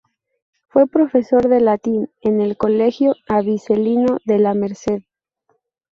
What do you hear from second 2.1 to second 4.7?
en el colegio avilesino de La